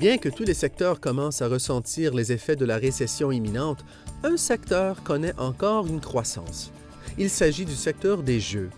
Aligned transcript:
Bien 0.00 0.16
que 0.16 0.30
tous 0.30 0.44
les 0.44 0.54
secteurs 0.54 0.98
commencent 0.98 1.42
à 1.42 1.48
ressentir 1.48 2.14
les 2.14 2.32
effets 2.32 2.56
de 2.56 2.64
la 2.64 2.78
récession 2.78 3.30
imminente, 3.30 3.84
un 4.24 4.38
secteur 4.38 5.02
connaît 5.02 5.38
encore 5.38 5.86
une 5.86 6.00
croissance. 6.00 6.72
Il 7.18 7.28
s'agit 7.28 7.66
du 7.66 7.74
secteur 7.74 8.22
des 8.22 8.40
jeux. 8.40 8.70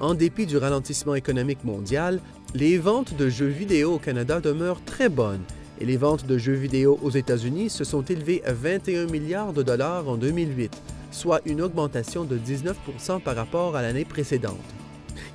En 0.00 0.14
dépit 0.14 0.46
du 0.46 0.56
ralentissement 0.56 1.16
économique 1.16 1.64
mondial, 1.64 2.20
les 2.54 2.78
ventes 2.78 3.16
de 3.16 3.28
jeux 3.28 3.48
vidéo 3.48 3.94
au 3.94 3.98
Canada 3.98 4.40
demeurent 4.40 4.84
très 4.84 5.08
bonnes 5.08 5.42
et 5.80 5.84
les 5.84 5.96
ventes 5.96 6.26
de 6.26 6.38
jeux 6.38 6.52
vidéo 6.52 6.96
aux 7.02 7.10
États-Unis 7.10 7.68
se 7.68 7.82
sont 7.82 8.02
élevées 8.02 8.44
à 8.44 8.52
21 8.52 9.06
milliards 9.06 9.52
de 9.52 9.64
dollars 9.64 10.08
en 10.08 10.16
2008, 10.16 10.70
soit 11.12 11.40
une 11.46 11.62
augmentation 11.62 12.24
de 12.24 12.36
19 12.36 12.76
par 13.24 13.36
rapport 13.36 13.76
à 13.76 13.82
l'année 13.82 14.04
précédente. 14.04 14.58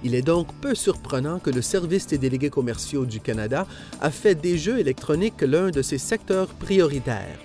Il 0.04 0.16
est 0.16 0.21
donc 0.21 0.47
peu 0.61 0.75
surprenant 0.75 1.39
que 1.39 1.50
le 1.50 1.61
Service 1.61 2.07
des 2.07 2.18
délégués 2.18 2.50
commerciaux 2.50 3.06
du 3.06 3.20
Canada 3.20 3.65
a 4.01 4.11
fait 4.11 4.36
des 4.36 4.57
jeux 4.57 4.79
électroniques 4.79 5.42
l'un 5.42 5.70
de 5.70 5.82
ses 5.82 5.98
secteurs 5.98 6.50
prioritaires. 6.50 7.39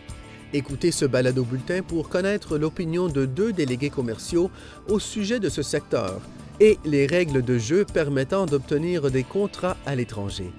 Écoutez 0.52 0.90
ce 0.90 1.06
balado 1.06 1.44
bulletin 1.44 1.82
pour 1.82 2.10
connaître 2.10 2.58
l'opinion 2.58 3.08
de 3.08 3.24
deux 3.24 3.52
délégués 3.52 3.88
commerciaux 3.88 4.50
au 4.88 4.98
sujet 4.98 5.40
de 5.40 5.48
ce 5.48 5.62
secteur 5.62 6.20
et 6.60 6.78
les 6.84 7.06
règles 7.06 7.42
de 7.42 7.56
jeu 7.56 7.86
permettant 7.86 8.44
d'obtenir 8.44 9.10
des 9.10 9.24
contrats 9.24 9.78
à 9.86 9.94
l'étranger. 9.94 10.52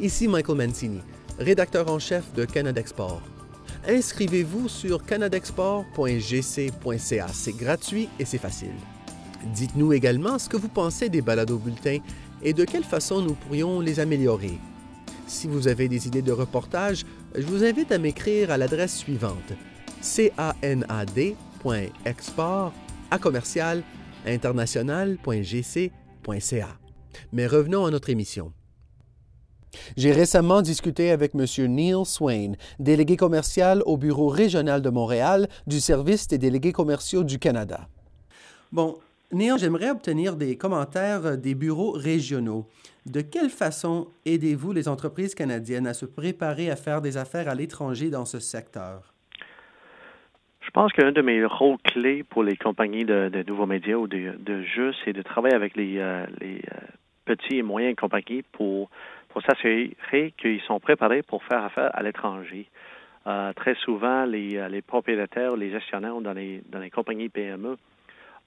Ici 0.00 0.28
Michael 0.28 0.56
Mancini, 0.56 1.00
rédacteur 1.38 1.90
en 1.90 1.98
chef 1.98 2.32
de 2.34 2.46
Canada 2.46 2.80
Export. 2.80 3.22
Inscrivez-vous 3.86 4.68
sur 4.68 5.04
canadexport.gc.ca. 5.04 7.28
C'est 7.28 7.56
gratuit 7.56 8.08
et 8.18 8.24
c'est 8.24 8.38
facile. 8.38 8.74
Dites-nous 9.54 9.92
également 9.92 10.38
ce 10.38 10.48
que 10.48 10.56
vous 10.56 10.68
pensez 10.68 11.08
des 11.08 11.20
balados 11.20 11.58
bulletins 11.58 11.98
et 12.42 12.52
de 12.52 12.64
quelle 12.64 12.84
façon 12.84 13.20
nous 13.20 13.34
pourrions 13.34 13.80
les 13.80 13.98
améliorer. 13.98 14.58
Si 15.26 15.48
vous 15.48 15.66
avez 15.66 15.88
des 15.88 16.06
idées 16.06 16.22
de 16.22 16.32
reportage, 16.32 17.04
je 17.34 17.46
vous 17.46 17.64
invite 17.64 17.90
à 17.90 17.98
m'écrire 17.98 18.50
à 18.50 18.56
l'adresse 18.56 18.96
suivante 18.96 19.52
canad.export. 20.02 22.72
Mais 27.32 27.46
revenons 27.46 27.86
à 27.86 27.90
notre 27.90 28.10
émission. 28.10 28.52
J'ai 29.96 30.12
récemment 30.12 30.62
discuté 30.62 31.10
avec 31.10 31.34
M. 31.34 31.46
Neil 31.66 32.04
Swain, 32.04 32.52
délégué 32.78 33.16
commercial 33.16 33.82
au 33.86 33.96
Bureau 33.96 34.28
régional 34.28 34.82
de 34.82 34.90
Montréal 34.90 35.48
du 35.66 35.80
Service 35.80 36.28
des 36.28 36.38
délégués 36.38 36.72
commerciaux 36.72 37.24
du 37.24 37.38
Canada. 37.38 37.88
Bon, 38.70 38.98
Néon, 39.32 39.56
j'aimerais 39.56 39.88
obtenir 39.88 40.36
des 40.36 40.58
commentaires 40.58 41.24
euh, 41.24 41.36
des 41.36 41.54
bureaux 41.54 41.92
régionaux. 41.92 42.66
De 43.06 43.22
quelle 43.22 43.48
façon 43.48 44.08
aidez-vous 44.26 44.72
les 44.72 44.88
entreprises 44.88 45.34
canadiennes 45.34 45.86
à 45.86 45.94
se 45.94 46.04
préparer 46.04 46.70
à 46.70 46.76
faire 46.76 47.00
des 47.00 47.16
affaires 47.16 47.48
à 47.48 47.54
l'étranger 47.54 48.10
dans 48.10 48.26
ce 48.26 48.38
secteur? 48.38 49.14
Je 50.60 50.70
pense 50.70 50.92
qu'un 50.92 51.12
de 51.12 51.22
mes 51.22 51.44
rôles 51.44 51.78
clés 51.82 52.22
pour 52.22 52.42
les 52.42 52.56
compagnies 52.56 53.04
de, 53.04 53.42
nouveaux 53.46 53.66
médias 53.66 53.96
ou 53.96 54.06
de, 54.06 54.62
jeux, 54.62 54.92
c'est 55.04 55.12
de 55.14 55.22
travailler 55.22 55.54
avec 55.54 55.76
les, 55.76 55.98
euh, 55.98 56.26
les 56.40 56.62
euh, 56.70 56.78
petits 57.24 57.56
et 57.56 57.62
moyens 57.62 57.96
compagnies 57.96 58.42
pour, 58.52 58.90
pour 59.32 59.42
s'assurer 59.42 59.96
qu'ils 60.36 60.60
sont 60.62 60.78
préparés 60.78 61.22
pour 61.22 61.42
faire 61.44 61.64
affaire 61.64 61.90
à 61.94 62.02
l'étranger. 62.02 62.68
très 63.56 63.74
souvent, 63.76 64.24
les, 64.24 64.68
les 64.68 64.82
propriétaires, 64.82 65.56
les 65.56 65.70
gestionnaires 65.70 66.20
dans 66.20 66.32
les, 66.32 66.90
compagnies 66.90 67.28
PME 67.28 67.76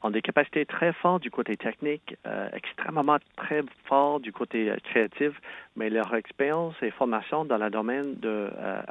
ont 0.05 0.11
des 0.11 0.21
capacités 0.21 0.65
très 0.65 0.93
fortes 0.93 1.23
du 1.23 1.31
côté 1.31 1.57
technique, 1.57 2.15
euh, 2.27 2.47
extrêmement 2.53 3.17
très 3.35 3.63
fortes 3.85 4.21
du 4.21 4.31
côté 4.31 4.69
euh, 4.69 4.77
créatif, 4.83 5.31
mais 5.75 5.89
leur 5.89 6.13
expérience 6.13 6.75
et 6.81 6.91
formation 6.91 7.45
dans 7.45 7.57
le 7.57 7.69
domaine 7.69 8.15
de 8.19 8.49
euh, 8.57 8.81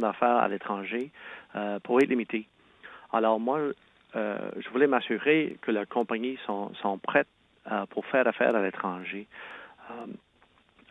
d'affaires 0.00 0.36
à 0.36 0.48
l'étranger 0.48 1.10
pourrait 1.84 2.04
être 2.04 2.10
limitée. 2.10 2.46
Alors 3.12 3.38
moi, 3.38 3.60
je 4.14 4.68
voulais 4.70 4.86
m'assurer 4.86 5.56
que 5.60 5.70
les 5.70 5.84
compagnies 5.86 6.38
sont, 6.46 6.72
sont 6.76 6.98
prêtes 6.98 7.28
pour 7.90 8.06
faire 8.06 8.26
affaire 8.26 8.56
à 8.56 8.62
l'étranger. 8.62 9.26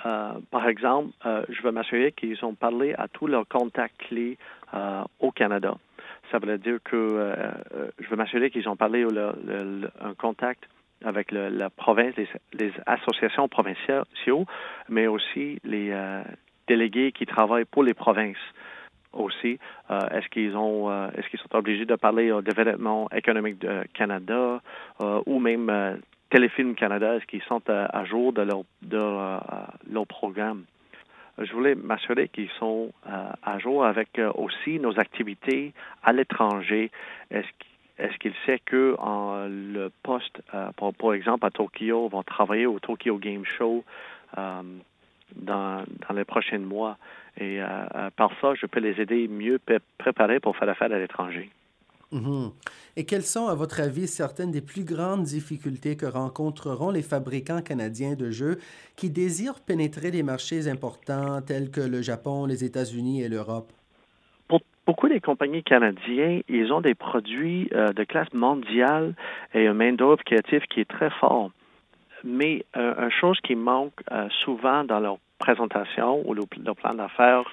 Par 0.04 0.68
exemple, 0.68 1.12
je 1.24 1.62
veux 1.62 1.72
m'assurer 1.72 2.12
qu'ils 2.12 2.44
ont 2.44 2.56
parlé 2.56 2.94
à 2.98 3.08
tous 3.08 3.28
leurs 3.28 3.48
contacts 3.48 3.98
clés 3.98 4.38
au 5.20 5.32
Canada 5.32 5.76
ça 6.32 6.40
veut 6.40 6.58
dire 6.58 6.78
que 6.84 6.96
euh, 6.96 7.36
euh, 7.74 7.92
je 8.00 8.08
veux 8.10 8.16
m'assurer 8.16 8.50
qu'ils 8.50 8.68
ont 8.70 8.76
parlé 8.76 9.06
un 9.06 10.14
contact 10.16 10.64
avec 11.04 11.32
la 11.32 11.70
province, 11.70 12.14
les, 12.54 12.72
associations 12.86 13.48
provinciales, 13.48 14.04
mais 14.88 15.08
aussi 15.08 15.60
les 15.64 15.90
euh, 15.92 16.24
délégués 16.68 17.12
qui 17.12 17.26
travaillent 17.26 17.66
pour 17.66 17.84
les 17.84 17.94
provinces 17.94 18.38
aussi. 19.12 19.60
est-ce 19.90 20.30
qu'ils 20.30 20.56
ont, 20.56 20.90
est-ce 21.12 21.28
qu'ils 21.30 21.40
sont 21.40 21.54
obligés 21.54 21.86
de 21.86 21.96
parler 21.96 22.32
au 22.32 22.42
développement 22.42 23.10
économique 23.10 23.60
du 23.60 23.68
Canada 23.94 24.62
ou 25.26 25.40
même 25.40 26.00
Téléfilm 26.32 26.76
Canada, 26.76 27.16
est-ce 27.16 27.26
qu'ils 27.26 27.44
sont 27.44 27.62
à, 27.70 28.06
jour 28.06 28.34
de 28.34 28.42
leur, 28.42 28.64
de 28.82 28.98
leur 29.92 30.08
programme? 30.08 30.64
je 31.38 31.54
voulais 31.54 31.76
m'assurer 31.76 32.28
qu'ils 32.28 32.50
sont 32.60 32.92
euh, 33.08 33.30
à 33.44 33.60
jour 33.60 33.86
avec 33.86 34.20
euh, 34.20 34.32
aussi 34.36 34.80
nos 34.80 35.00
activités 35.00 35.74
à 36.04 36.14
l'étranger. 36.14 36.92
Est-ce 37.30 37.48
est-ce 37.98 38.18
qu'il 38.18 38.34
sait 38.48 38.60
que 38.66 38.96
en, 38.98 39.46
le 39.48 39.92
poste, 40.02 40.42
euh, 40.56 40.72
par, 40.72 41.14
exemple 41.14 41.46
à 41.46 41.52
Tokyo, 41.52 42.08
vont 42.10 42.24
travailler 42.24 42.66
au 42.66 42.80
Tokyo 42.80 43.18
Game 43.18 43.46
Show 43.46 43.84
dans, 44.36 44.66
dans 45.36 46.16
les 46.16 46.26
prochains 46.26 46.58
mois? 46.58 46.98
Et 47.40 47.60
par 48.16 48.32
ça, 48.42 48.56
je 48.56 48.66
peux 48.66 48.80
les 48.80 49.00
aider 49.00 49.28
mieux 49.28 49.60
préparer 50.00 50.40
pour 50.40 50.58
faire 50.58 50.68
affaire 50.68 50.92
à 50.92 50.98
l'étranger. 50.98 51.52
Mhm. 52.12 52.52
Et 52.98 53.06
quelles 53.06 53.24
sont, 53.24 53.48
à 53.48 53.56
votre 53.56 53.80
avis, 53.80 54.08
certaines 54.08 54.52
des 54.52 54.62
plus 54.62 54.84
grandes 54.84 55.24
difficultés 55.24 55.96
que 55.96 56.06
rencontreront 56.06 56.92
les 56.92 57.02
fabricants 57.02 57.62
canadiens 57.62 58.16
de 58.16 58.32
jeux 58.32 58.58
qui 58.98 59.10
désirent 59.10 59.62
pénétrer 59.62 60.12
des 60.12 60.24
marchés 60.24 60.68
importants 60.68 61.42
tels 61.42 61.72
que 61.72 61.82
le 61.82 62.02
Japon, 62.02 62.46
les 62.46 62.66
États-Unis 62.66 63.22
et 63.22 63.30
l'Europe? 63.30 63.72
Pour 64.50 64.60
beaucoup 64.86 65.08
des 65.08 65.22
compagnies 65.22 65.64
canadiennes, 65.64 66.44
ils 66.50 66.74
ont 66.74 66.82
des 66.82 66.96
produits 66.96 67.70
euh, 67.74 67.94
de 67.94 68.04
classe 68.04 68.34
mondiale 68.34 69.16
et 69.54 69.68
un 69.68 69.74
main-d'œuvre 69.74 70.22
créatif 70.26 70.64
qui 70.70 70.82
est 70.82 70.90
très 70.90 71.12
fort. 71.12 71.52
Mais 72.26 72.66
euh, 72.76 73.06
une 73.06 73.12
chose 73.12 73.40
qui 73.42 73.56
manque 73.56 73.94
euh, 74.12 74.28
souvent 74.44 74.84
dans 74.84 75.00
leur 75.00 75.18
présentation 75.40 76.22
ou 76.28 76.34
leur, 76.34 76.46
plan 76.76 76.94
d'affaires 76.94 77.46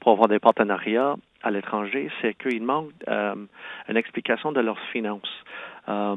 pour 0.00 0.12
avoir 0.12 0.28
des 0.28 0.38
partenariats, 0.38 1.16
à 1.42 1.50
l'étranger, 1.50 2.10
c'est 2.20 2.34
qu'il 2.34 2.62
manque 2.62 2.90
euh, 3.08 3.34
une 3.88 3.96
explication 3.96 4.52
de 4.52 4.60
leurs 4.60 4.78
finances. 4.92 5.44
Euh, 5.88 6.16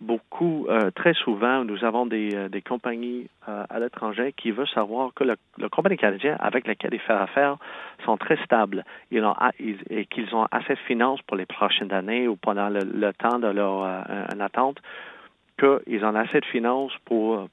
beaucoup, 0.00 0.66
euh, 0.68 0.90
très 0.92 1.12
souvent, 1.14 1.64
nous 1.64 1.84
avons 1.84 2.06
des, 2.06 2.48
compagnies 2.66 3.28
à 3.46 3.78
l'étranger 3.80 4.32
qui 4.36 4.50
veulent 4.50 4.68
savoir 4.68 5.12
que 5.14 5.24
le, 5.24 5.36
compagnie 5.68 5.98
canadienne 5.98 6.36
avec 6.40 6.66
laquelle 6.66 6.94
ils 6.94 7.00
font 7.00 7.16
affaire 7.16 7.56
sont 8.04 8.16
très 8.16 8.42
stables 8.44 8.84
et 9.10 10.06
qu'ils 10.06 10.34
ont 10.34 10.46
assez 10.50 10.74
de 10.74 10.78
finances 10.86 11.20
pour 11.22 11.36
les 11.36 11.46
prochaines 11.46 11.92
années 11.92 12.28
ou 12.28 12.36
pendant 12.36 12.70
le, 12.70 13.12
temps 13.12 13.38
de 13.38 13.48
leur 13.48 13.82
attente, 14.40 14.78
qu'ils 15.58 16.04
ont 16.04 16.14
assez 16.14 16.40
de 16.40 16.46
finances 16.46 16.92
pour 17.04 17.46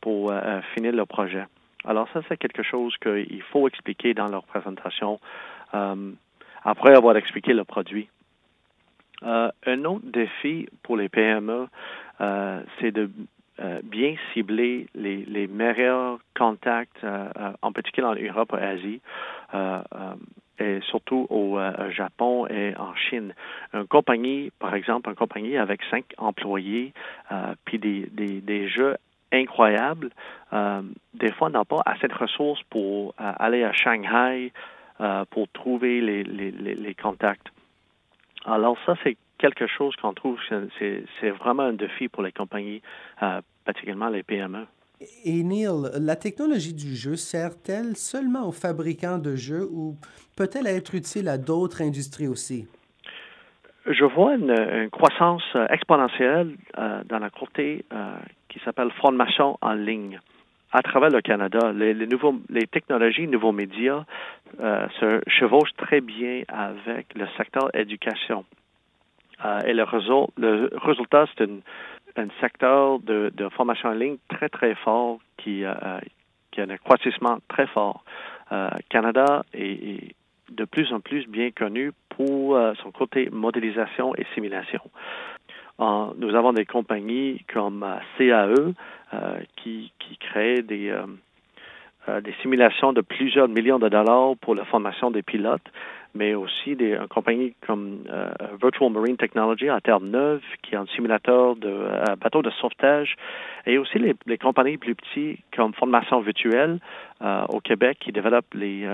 finir 0.73 0.94
leur 0.94 1.07
projet. 1.07 1.44
Alors 1.83 2.07
ça, 2.13 2.22
c'est 2.29 2.38
quelque 2.38 2.63
chose 2.63 2.95
qu'il 3.01 3.41
faut 3.51 3.67
expliquer 3.67 4.13
dans 4.13 4.29
leur 4.29 4.44
présentation 4.44 5.19
après 6.63 6.95
avoir 6.95 7.18
expliqué 7.18 7.53
le 7.53 7.63
produit. 7.63 8.09
Euh, 9.23 9.50
un 9.66 9.85
autre 9.85 10.06
défi 10.06 10.68
pour 10.84 10.97
les 10.97 11.09
PME, 11.09 11.68
euh, 12.22 12.62
c'est 12.79 12.91
de 12.91 13.09
euh, 13.59 13.79
bien 13.84 14.15
cibler 14.33 14.88
les, 14.94 15.48
meilleurs 15.48 16.19
contacts, 16.36 17.04
en 17.62 17.71
particulier 17.71 18.07
en 18.07 18.15
Europe 18.15 18.56
et 18.59 18.63
Asie, 18.63 19.01
et 20.59 20.80
surtout 20.81 21.25
au 21.30 21.59
Japon 21.89 22.48
et 22.48 22.75
en 22.77 22.95
Chine. 22.95 23.33
Une 23.74 23.88
compagnie, 23.88 24.51
par 24.59 24.75
exemple, 24.75 25.09
une 25.09 25.15
compagnie 25.15 25.57
avec 25.57 25.81
cinq 25.89 26.06
employés, 26.18 26.94
puis 27.65 27.80
des, 27.80 28.07
des, 28.12 28.68
jeux 28.68 28.98
incroyables, 29.31 30.09
des 31.15 31.31
fois 31.31 31.50
n'a 31.50 31.65
pas 31.65 31.81
assez 31.86 32.07
de 32.07 32.13
ressources 32.13 32.62
pour 32.69 33.15
aller 33.18 33.63
à 33.63 33.74
Shanghai, 33.74 34.51
euh, 34.99 35.25
pour 35.29 35.47
trouver 35.49 36.01
les, 36.01 36.23
les, 36.23 36.51
les, 36.51 36.95
contacts. 36.95 37.47
Alors 38.45 38.77
ça, 38.85 38.95
c'est 39.03 39.17
quelque 39.38 39.67
chose 39.67 39.95
qu'on 39.97 40.13
trouve, 40.13 40.39
c'est 40.79 41.29
vraiment 41.29 41.63
un 41.63 41.73
défi 41.73 42.07
pour 42.07 42.23
les 42.23 42.31
compagnies, 42.31 42.81
euh, 43.21 43.41
particulièrement 43.65 44.09
les 44.09 44.23
PME. 44.23 44.65
Et 45.23 45.44
Neil, 45.44 45.67
la 45.99 46.15
technologie 46.15 46.73
du 46.73 46.95
jeu 46.95 47.15
sert-elle 47.15 47.95
seulement 47.95 48.47
aux 48.47 48.51
fabricants 48.51 49.19
de 49.19 49.35
jeux 49.35 49.67
ou 49.71 49.95
peut-elle 50.35 50.65
être 50.65 50.95
utile 50.95 51.27
à 51.27 51.38
d'autres 51.38 51.83
industries 51.83 52.27
aussi? 52.27 52.67
Je 53.85 54.03
vois 54.03 54.33
une, 54.33 54.89
croissance 54.89 55.44
exponentielle 55.69 56.57
dans 56.75 57.19
la 57.19 57.29
côté 57.29 57.85
qui 58.49 58.59
s'appelle 58.65 58.91
formation 58.99 59.59
en 59.61 59.73
ligne 59.73 60.19
à 60.72 60.81
travers 60.81 61.10
le 61.10 61.22
Canada. 61.22 61.72
Les, 61.74 61.94
nouveaux, 62.08 62.36
les 62.50 62.68
technologies, 62.68 63.28
nouveaux 63.28 63.52
médias 63.52 64.04
se 64.60 65.22
chevauchent 65.28 65.75
très 65.78 66.02
bien 66.02 66.44
avec 66.48 67.08
le 67.16 67.28
secteur 67.38 67.69
éducation. 67.74 68.46
et 69.66 69.74
le, 69.74 69.86
le 70.38 70.69
résultat, 70.78 71.25
c'est 71.38 71.50
un 72.18 72.28
secteur 72.42 73.00
de, 73.00 73.31
formation 73.56 73.90
en 73.90 73.94
ligne 73.94 74.18
très, 74.30 74.50
très 74.50 74.75
fort 74.75 75.19
qui, 75.38 75.64
qui 76.52 76.62
a 76.62 76.64
un 76.64 76.69
accroissement 76.69 77.38
très 77.48 77.68
fort. 77.68 78.04
Euh, 78.52 78.69
Canada 78.90 79.44
est, 79.54 80.16
de 80.50 80.66
plus 80.66 80.94
en 80.94 81.00
plus 81.00 81.28
bien 81.28 81.52
connu 81.52 81.92
pour 82.10 82.56
euh, 82.56 82.74
son 82.81 82.92
côté 82.92 83.30
modélisation 83.30 84.16
et 84.16 84.25
simulation. 84.34 84.81
Nous 85.79 86.35
avons 86.35 86.53
des 86.53 86.65
compagnies 86.65 87.44
comme 87.53 87.83
euh, 87.83 87.97
CAE 88.18 88.74
qui, 89.56 89.91
qui 90.00 90.18
créent 90.18 90.62
des, 90.62 90.94
des 92.07 92.33
simulations 92.41 92.91
de 92.91 93.01
plusieurs 93.01 93.47
millions 93.47 93.79
de 93.79 93.88
dollars 93.88 94.35
pour 94.41 94.53
la 94.53 94.65
formation 94.65 95.12
des 95.12 95.21
pilotes 95.21 95.69
mais 96.18 96.33
aussi 96.33 96.75
des 96.75 96.97
compagnies 97.09 97.53
comme 97.65 98.03
euh, 98.09 98.29
Virtual 98.62 98.91
Marine 98.91 99.18
Technology 99.18 99.69
à 99.69 99.79
Terre-Neuve, 99.79 100.41
qui 100.63 100.74
est 100.74 100.77
un 100.77 100.88
simulateur 100.88 101.56
de 101.56 101.69
euh, 101.69 102.15
bateau 102.15 102.41
de 102.41 102.50
sauvetage, 102.51 103.15
et 103.65 103.77
aussi 103.77 104.00
les, 104.00 104.38
compagnies 104.38 104.77
plus 104.77 104.95
petites 104.95 105.39
comme 105.56 105.73
Formation 105.73 106.19
Virtuelle 106.21 106.80
euh, 107.21 107.45
au 107.50 107.59
Québec, 107.59 107.97
qui 108.00 108.12
développent 108.12 108.53
les, 108.53 108.88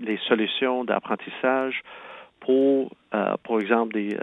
les 0.00 0.18
solutions 0.28 0.84
d'apprentissage 0.84 1.82
pour, 2.40 2.90
par 3.10 3.60
exemple, 3.60 3.94
des, 3.94 4.16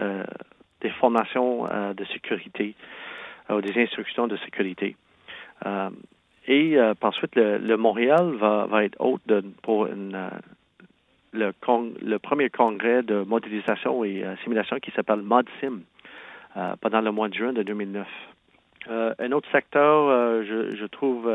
des 0.84 0.90
formations 0.90 1.64
de 1.94 2.04
sécurité 2.04 2.74
ou 3.50 3.60
des 3.60 3.82
instructions 3.82 4.28
de 4.28 4.36
sécurité. 4.36 4.96
et 6.46 6.78
ensuite, 7.02 7.34
le, 7.34 7.58
le, 7.58 7.76
Montréal 7.76 8.34
va, 8.38 8.84
être 8.84 9.00
hôte 9.00 9.22
pour 9.62 9.88
le, 11.34 11.52
le 12.00 12.18
premier 12.18 12.48
congrès 12.50 13.02
de 13.02 13.22
modélisation 13.24 14.04
et 14.04 14.24
euh, 14.24 14.36
simulation 14.44 14.78
qui 14.78 14.90
s'appelle 14.92 15.22
ModSim 15.22 15.82
euh, 16.56 16.74
pendant 16.80 17.00
le 17.00 17.10
mois 17.10 17.28
de 17.28 17.34
juin 17.34 17.52
de 17.52 17.62
2009. 17.62 18.06
Euh, 18.88 19.14
un 19.18 19.32
autre 19.32 19.50
secteur, 19.50 20.44
je, 20.44 20.76
je, 20.76 20.86
trouve, 20.86 21.30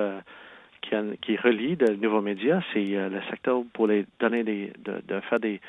qui, 0.82 0.96
qui, 1.22 1.36
relie 1.36 1.76
de 1.76 1.94
nouveaux 1.96 2.22
médias, 2.22 2.62
c'est 2.74 2.80
le 2.80 3.22
secteur 3.30 3.64
pour 3.74 3.88
les 3.88 4.06
donner 4.20 4.44
des, 4.44 4.72
de, 4.84 5.02
de, 5.08 5.20
faire 5.22 5.40
des 5.40 5.60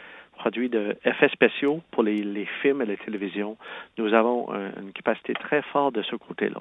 produits 0.40 0.70
de 0.70 0.96
effets 1.04 1.28
spéciaux 1.28 1.80
pour 1.90 2.02
les, 2.02 2.22
les 2.22 2.46
films 2.60 2.80
et 2.82 2.86
les 2.86 2.96
télévisions. 2.96 3.56
Nous 3.98 4.12
avons 4.14 4.48
une 4.82 4.92
capacité 4.92 5.34
très 5.34 5.62
forte 5.72 5.94
de 5.94 6.02
ce 6.02 6.16
côté-là. 6.16 6.60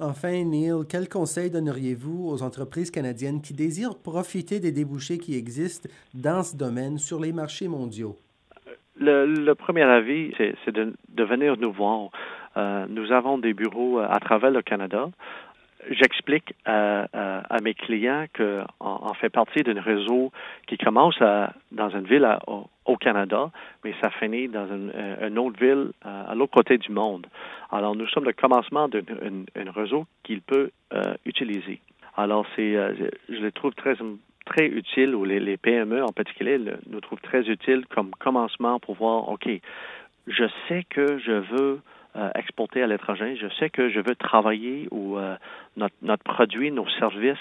Enfin, 0.00 0.44
Neil, 0.44 0.82
quel 0.88 1.08
conseil 1.08 1.50
donneriez-vous 1.50 2.28
aux 2.30 2.42
entreprises 2.42 2.90
canadiennes 2.90 3.40
qui 3.40 3.54
désirent 3.54 3.96
profiter 3.96 4.60
des 4.60 4.72
débouchés 4.72 5.18
qui 5.18 5.36
existent 5.36 5.88
dans 6.14 6.42
ce 6.42 6.56
domaine 6.56 6.98
sur 6.98 7.20
les 7.20 7.32
marchés 7.32 7.68
mondiaux? 7.68 8.16
Le, 8.96 9.52
premier 9.54 9.82
avis, 9.82 10.32
c'est 10.36 10.72
de, 10.72 11.24
venir 11.24 11.56
nous 11.56 11.72
voir. 11.72 12.10
Euh, 12.56 12.86
nous 12.88 13.10
avons 13.10 13.38
des 13.38 13.54
bureaux 13.54 13.98
à 13.98 14.18
travers 14.20 14.50
le 14.50 14.62
Canada 14.62 15.08
j'explique 15.90 16.54
à, 16.64 17.06
à, 17.48 17.60
mes 17.62 17.74
clients 17.74 18.26
qu'on 18.36 18.64
on 18.80 19.14
fait 19.14 19.28
partie 19.28 19.62
d'un 19.62 19.80
réseau 19.80 20.32
qui 20.66 20.78
commence 20.78 21.20
à, 21.20 21.52
dans 21.70 21.90
une 21.90 22.04
ville 22.04 22.26
au, 22.46 22.96
Canada, 22.96 23.50
mais 23.84 23.94
ça 24.00 24.10
finit 24.10 24.48
dans 24.48 24.66
une, 24.66 24.92
une 25.20 25.38
autre 25.38 25.58
ville 25.58 25.92
à, 26.02 26.34
l'autre 26.34 26.52
côté 26.52 26.78
du 26.78 26.92
monde. 26.92 27.26
Alors, 27.70 27.96
nous 27.96 28.06
sommes 28.08 28.24
le 28.24 28.32
commencement 28.32 28.88
d'un 28.88 29.72
réseau 29.74 30.06
qu'il 30.22 30.40
peut 30.40 30.70
euh, 30.92 31.14
utiliser. 31.24 31.80
Alors, 32.16 32.46
c'est, 32.54 32.76
euh, 32.76 32.92
je 33.28 33.40
le 33.40 33.50
trouve 33.50 33.74
très 33.74 33.96
très 34.44 34.66
utile, 34.66 35.14
ou 35.14 35.24
les, 35.24 35.40
les 35.40 35.56
PME 35.56 36.02
en 36.02 36.12
particulier 36.12 36.58
le, 36.58 36.78
nous 36.88 37.00
trouvent 37.00 37.20
très 37.20 37.48
utile 37.48 37.84
comme 37.88 38.10
commencement 38.18 38.80
pour 38.80 38.94
voir, 38.96 39.28
OK, 39.28 39.48
je 40.26 40.44
sais 40.68 40.84
que 40.88 41.18
je 41.18 41.32
veux 41.32 41.80
euh, 42.14 42.28
exporter 42.34 42.82
à 42.82 42.86
l'étranger. 42.86 43.36
Je 43.36 43.48
sais 43.58 43.70
que 43.70 43.88
je 43.88 43.98
veux 43.98 44.14
travailler 44.14 44.86
où 44.90 45.16
euh, 45.16 45.34
notre, 45.78 46.22
produit, 46.24 46.70
nos 46.70 46.86
services 46.98 47.38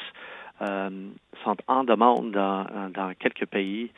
euh, 0.61 0.89
sont 1.43 1.57
en 1.67 1.83
demande 1.83 2.31
dans, 2.31 2.65
dans 2.93 3.13
quelques 3.15 3.47
pays. 3.47 3.91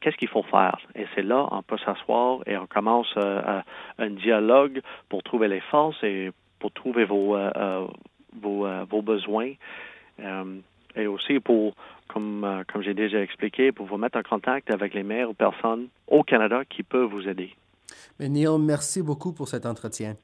Qu'est-ce 0.00 0.16
qu'il 0.16 0.26
faut 0.26 0.42
faire? 0.42 0.78
Et 0.96 1.06
c'est 1.14 1.22
là, 1.22 1.46
on 1.52 1.62
peut 1.62 1.78
s'asseoir 1.78 2.40
et 2.46 2.56
on 2.56 2.66
commence 2.66 3.16
un 3.16 4.10
dialogue 4.10 4.80
pour 5.08 5.22
trouver 5.22 5.46
les 5.46 5.60
forces 5.60 6.02
et 6.02 6.32
pour 6.58 6.72
trouver 6.72 7.04
vos, 7.04 7.36
vos, 8.34 8.66
vos, 8.90 9.02
besoins. 9.02 9.52
et 10.96 11.06
aussi 11.06 11.38
pour, 11.38 11.74
comme, 12.08 12.64
comme 12.66 12.82
j'ai 12.82 12.94
déjà 12.94 13.20
expliqué, 13.20 13.70
pour 13.70 13.86
vous 13.86 13.98
mettre 13.98 14.18
en 14.18 14.22
contact 14.22 14.72
avec 14.72 14.92
les 14.94 15.02
meilleures 15.04 15.34
personnes 15.34 15.86
au 16.08 16.22
Canada 16.24 16.64
qui 16.64 16.82
peuvent 16.82 17.10
vous 17.10 17.28
aider. 17.28 17.54
Mais 18.18 18.28
Neil, 18.28 18.58
merci 18.58 19.02
beaucoup 19.02 19.32
pour 19.32 19.48
cet 19.48 19.66
entretien. 19.66 20.16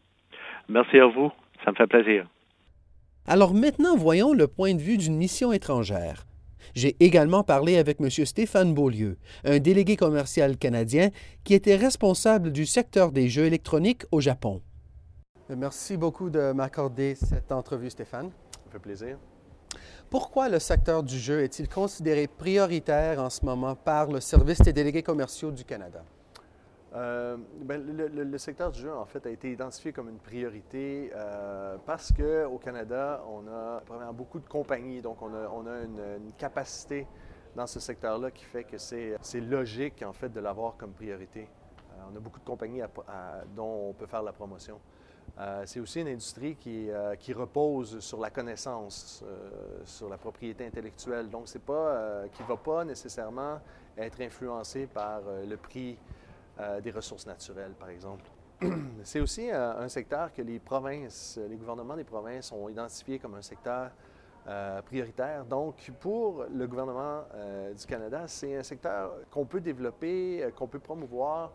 Merci 0.69 0.99
à 0.99 1.07
vous. 1.07 1.31
Ça 1.65 1.71
me 1.71 1.77
fait 1.77 1.87
plaisir. 1.87 2.29
Alors 3.27 3.55
maintenant, 3.55 3.97
voyons 3.97 4.33
le 4.33 4.49
point 4.49 4.75
de 4.75 4.81
vue 4.81 4.97
d'une 4.97 5.17
mission 5.17 5.53
étrangère. 5.53 6.27
J'ai 6.75 6.97
également 7.01 7.43
parlé 7.43 7.77
avec 7.77 8.01
M. 8.01 8.09
Stéphane 8.11 8.73
Beaulieu, 8.73 9.19
un 9.45 9.59
délégué 9.59 9.97
commercial 9.97 10.57
canadien 10.57 11.11
qui 11.45 11.55
était 11.55 11.77
responsable 11.77 12.51
du 12.51 12.67
secteur 12.67 13.13
des 13.13 13.29
jeux 13.29 13.45
électroniques 13.45 14.05
au 14.11 14.21
Japon. 14.21 14.63
Merci 15.49 15.97
beaucoup 15.97 16.31
de 16.31 16.53
m'accorder 16.53 17.15
cette 17.15 17.53
entrevue, 17.53 17.91
Stéphane. 17.91 18.31
Ça 18.65 18.71
fait 18.73 18.79
plaisir. 18.79 19.19
Pourquoi 20.09 20.49
le 20.49 20.59
secteur 20.59 21.03
du 21.03 21.19
jeu 21.19 21.43
est-il 21.43 21.69
considéré 21.69 22.27
prioritaire 22.27 23.21
en 23.21 23.31
ce 23.31 23.45
moment 23.45 23.75
par 23.75 24.11
le 24.11 24.21
Service 24.21 24.61
des 24.61 24.73
délégués 24.73 25.03
commerciaux 25.03 25.51
du 25.51 25.65
Canada? 25.65 26.05
Euh, 26.95 27.39
ben, 27.63 27.83
le, 27.87 28.39
secteur 28.39 28.71
du 28.71 28.81
jeu, 28.81 28.95
en 28.95 29.07
fait, 29.07 29.25
a 29.27 29.31
été 29.31 29.51
identifié 29.51 29.93
comme 29.93 30.11
une 30.11 30.19
priorité 30.19 31.11
euh, 31.15 31.77
parce 31.87 32.13
qu'au 32.13 32.59
Canada, 32.59 33.25
on 33.27 33.49
a 33.49 34.13
beaucoup 34.13 34.39
de 34.39 34.49
compagnies, 34.49 35.01
donc 35.01 35.23
on 35.23 35.35
a, 35.35 35.83
une, 35.83 36.33
capacité 36.37 37.07
dans 37.57 37.67
ce 37.67 37.81
secteur-là 37.81 38.31
qui 38.31 38.45
fait 38.45 38.65
que 38.65 38.77
c'est 38.77 39.41
logique, 39.41 40.03
en 40.03 40.13
fait, 40.13 40.29
de 40.29 40.41
l'avoir 40.41 40.77
comme 40.77 40.93
priorité. 40.93 41.49
Euh, 41.93 42.03
on 42.13 42.17
a 42.17 42.21
beaucoup 42.21 42.41
de 42.41 42.45
compagnies 42.45 42.83
dont 43.57 43.89
on 43.89 43.93
peut 43.95 44.07
faire 44.07 44.23
la 44.23 44.33
promotion. 44.33 44.79
c'est 45.65 45.81
aussi 45.81 46.03
une 46.03 46.09
industrie 46.09 46.57
qui, 46.57 46.91
qui, 47.21 47.33
repose 47.33 48.01
sur 48.01 48.21
la 48.21 48.29
connaissance, 48.29 49.25
sur 49.87 50.11
la 50.11 50.19
propriété 50.19 50.67
intellectuelle. 50.67 51.31
Donc, 51.31 51.45
c'est 51.49 51.65
pas 51.65 52.25
qui 52.33 52.43
ne 52.43 52.49
va 52.49 52.57
pas 52.59 52.85
nécessairement 52.85 53.61
être 53.97 54.21
influencé 54.21 54.87
par 54.87 55.23
le 55.47 55.57
prix 55.57 55.97
euh, 56.61 56.81
des 56.83 56.91
ressources 56.91 57.27
naturelles, 57.27 57.73
par 57.73 57.89
exemple. 57.89 58.25
C'est 59.03 59.21
aussi 59.21 59.51
euh, 59.51 59.79
un 59.79 59.89
secteur 59.89 60.33
que 60.33 60.43
les 60.43 60.59
provinces, 60.59 61.39
les 61.49 61.57
gouvernements 61.57 61.97
des 61.97 62.05
provinces 62.05 62.53
ont 62.53 62.69
identifié 62.69 63.19
comme 63.19 63.35
un 63.37 63.43
secteur 63.43 63.91
euh, 64.47 64.83
prioritaire. 64.83 65.47
Donc, 65.47 65.91
pour 65.99 66.45
le 66.53 66.67
gouvernement 66.67 67.23
du 67.75 67.87
Canada, 67.87 68.25
c'est 68.27 68.57
un 68.57 68.63
secteur 68.63 69.15
qu'on 69.31 69.47
peut 69.47 69.61
développer, 69.61 70.53
qu'on 70.55 70.67
peut 70.67 70.79
promouvoir 70.79 71.53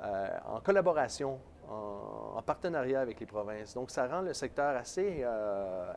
en 0.00 0.60
collaboration, 0.60 1.38
en, 1.68 2.34
en, 2.36 2.42
partenariat 2.42 3.00
avec 3.00 3.20
les 3.20 3.26
provinces. 3.26 3.74
Donc, 3.74 3.90
ça 3.90 4.08
rend 4.08 4.22
le 4.22 4.34
secteur 4.34 4.74
assez 4.76 5.24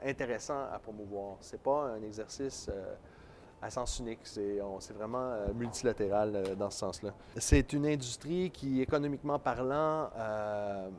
intéressant 0.06 0.68
à 0.72 0.78
promouvoir. 0.78 1.38
Ce 1.40 1.54
n'est 1.54 1.62
pas 1.64 1.86
un 1.86 2.04
exercice 2.04 2.70
à 3.62 3.70
sens 3.70 4.00
unique. 4.00 4.20
C'est, 4.24 4.60
vraiment 4.94 5.32
euh, 5.32 5.54
multilatéral 5.54 6.36
euh, 6.36 6.56
dans 6.56 6.70
ce 6.70 6.80
sens-là. 6.80 7.12
C'est 7.38 7.74
une 7.74 7.86
industrie 7.86 8.52
qui, 8.52 8.82
économiquement 8.82 9.40
parlant, 9.40 10.10
euh, 10.18 10.90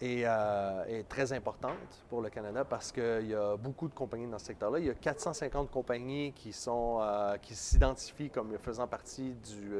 est, 0.00 1.08
très 1.08 1.32
importante 1.32 1.72
pour 2.08 2.22
le 2.22 2.30
Canada 2.30 2.64
parce 2.64 2.90
qu'il 2.92 3.28
y 3.28 3.34
a 3.34 3.56
beaucoup 3.56 3.88
de 3.88 3.94
compagnies 3.94 4.26
dans 4.26 4.38
ce 4.38 4.46
secteur-là. 4.46 4.78
Il 4.78 4.86
y 4.86 4.90
a 4.90 4.94
450 4.94 5.70
compagnies 5.70 6.32
qui, 6.32 6.52
s'identifient 6.52 8.30
comme 8.30 8.56
faisant 8.58 8.86
partie 8.86 9.34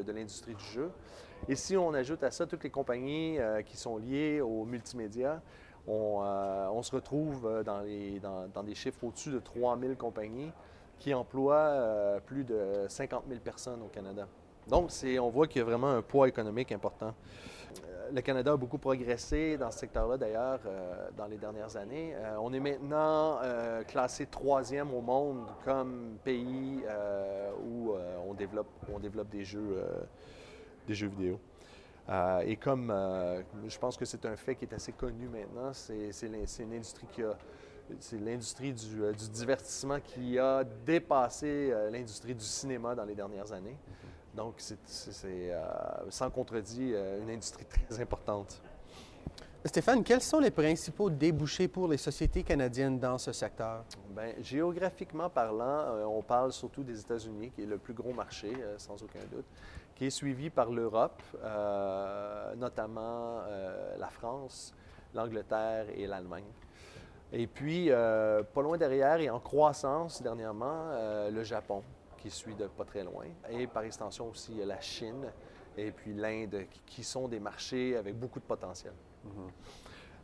de 0.05 0.13
l'industrie 0.13 0.55
du 0.55 0.65
jeu. 0.65 0.91
Et 1.49 1.57
si 1.57 1.77
on 1.77 1.93
ajoute 1.93 2.23
à 2.23 2.31
ça 2.31 2.47
toutes 2.47 2.63
les 2.63 2.71
compagnies 2.71 3.39
qui 3.67 3.77
sont 3.77 3.97
liées 3.97 4.41
aux 4.41 4.65
multimédia, 4.65 5.43
on, 5.89 6.81
se 6.83 6.95
retrouve 6.95 7.65
dans, 7.65 7.83
dans 8.55 8.63
des 8.63 8.77
chiffres 8.77 9.03
au-dessus 9.03 9.31
de 9.31 9.41
3000 9.41 9.97
compagnies 9.97 10.53
qui 11.03 11.13
emploie 11.13 11.57
euh, 11.57 12.21
plus 12.21 12.45
de 12.45 12.87
50 12.87 13.25
000 13.29 13.41
personnes 13.41 13.83
au 13.83 13.89
Canada. 13.89 14.29
Donc, 14.69 14.91
on 15.21 15.29
voit 15.31 15.49
qu'il 15.49 15.59
y 15.59 15.63
a 15.63 15.65
vraiment 15.65 15.91
un 15.91 16.01
poids 16.01 16.29
économique 16.29 16.71
important. 16.71 17.13
Euh, 17.89 18.11
le 18.13 18.21
Canada 18.21 18.53
a 18.53 18.57
beaucoup 18.57 18.79
progressé 18.79 19.57
dans 19.59 19.73
ce 19.73 19.81
secteur-là, 19.81 20.17
d'ailleurs, 20.17 20.61
euh, 20.65 21.09
dans 21.17 21.27
les 21.27 21.39
dernières 21.39 21.77
années. 21.77 22.15
on 22.41 22.53
est 22.53 22.61
maintenant 22.61 23.41
classé 23.89 24.27
troisième 24.27 24.95
au 24.95 25.01
monde 25.01 25.49
comme 25.65 26.19
pays 26.23 26.85
où 27.67 27.95
on, 28.29 28.35
développe, 28.35 29.29
des 29.29 29.45
jeux, 29.45 29.83
vidéo. 30.87 31.41
Et 32.47 32.57
comme 32.57 32.95
je 33.67 33.79
pense 33.79 33.97
que 33.97 34.05
c'est 34.05 34.25
un 34.25 34.37
fait 34.37 34.55
qui 34.55 34.67
est 34.67 34.75
assez 34.75 34.93
connu 34.93 35.27
maintenant, 35.27 35.73
c'est 35.73 36.13
une 36.23 36.75
industrie 36.75 37.09
qui 37.11 37.25
a 37.25 37.37
c'est 38.01 38.19
l'industrie 38.19 38.73
du, 38.73 38.87
du, 38.87 39.29
divertissement 39.29 39.99
qui 40.01 40.39
a 40.39 40.65
dépassé 40.65 41.73
l'industrie 41.91 42.35
du 42.35 42.45
cinéma 42.45 42.95
dans 42.95 43.05
les 43.05 43.15
dernières 43.15 43.53
années. 43.53 43.77
Donc, 44.35 44.55
c'est 44.57 45.53
sans 46.09 46.31
contredit 46.31 46.95
une 47.21 47.31
industrie 47.31 47.67
très 47.67 48.01
importante. 48.01 48.63
Stéphane, 49.65 50.03
quels 50.03 50.23
sont 50.23 50.41
les 50.41 50.51
principaux 50.51 51.09
débouchés 51.09 51.69
pour 51.69 51.87
les 51.87 51.97
sociétés 51.97 52.43
canadiennes 52.43 52.99
dans 52.99 53.17
ce 53.17 53.31
secteur? 53.31 53.85
Bien, 54.11 54.33
géographiquement 54.41 55.31
parlant, 55.31 55.87
euh, 55.87 56.05
on 56.05 56.21
parle 56.21 56.53
surtout 56.53 56.83
des 56.83 56.99
États-Unis, 56.99 57.53
qui 57.55 57.63
est 57.63 57.67
le 57.67 57.79
plus 57.79 57.95
gros 57.95 58.13
marché, 58.13 58.53
euh, 58.59 58.77
sans 58.77 59.01
aucun 59.01 59.21
doute, 59.31 59.45
qui 59.95 60.07
est 60.07 60.11
suivi 60.11 60.51
par 60.51 60.69
l'Europe, 60.69 61.23
euh, 61.45 62.57
notamment 62.57 63.43
la 63.99 64.09
France, 64.09 64.75
l'Angleterre 65.15 65.87
et 65.95 66.09
l'Allemagne. 66.09 66.51
Et 67.33 67.47
puis, 67.47 67.89
pas 67.89 68.63
loin 68.63 68.77
derrière 68.77 69.19
et 69.21 69.31
en 69.31 69.41
croissance 69.41 70.23
dernièrement, 70.23 70.91
le 71.31 71.43
Japon, 71.43 71.83
qui 72.19 72.31
suit 72.31 72.55
de 72.55 72.67
pas 72.67 72.85
très 72.85 73.03
loin, 73.03 73.25
et 73.49 73.67
par 73.67 73.85
extension 73.85 74.29
aussi 74.29 74.55
la 74.65 74.81
Chine 74.81 75.33
et 75.77 75.91
puis 75.91 76.15
l'Inde, 76.15 76.67
qui 76.87 77.03
sont 77.03 77.29
des 77.29 77.41
marchés 77.41 77.97
avec 77.97 78.19
beaucoup 78.19 78.41
de 78.41 78.45
potentiel. 78.45 78.93